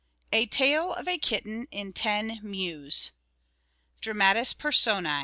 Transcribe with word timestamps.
A 0.33 0.47
Tale 0.47 0.93
of 0.93 1.07
a 1.07 1.19
Kitten, 1.19 1.67
in 1.69 1.93
Ten 1.93 2.39
"Mews." 2.41 3.11
_Dramatis 4.01 4.55
Personæ. 4.57 5.19